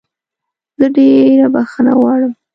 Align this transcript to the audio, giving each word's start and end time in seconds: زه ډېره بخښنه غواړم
زه 0.79 0.85
ډېره 0.95 1.47
بخښنه 1.53 1.91
غواړم 1.99 2.33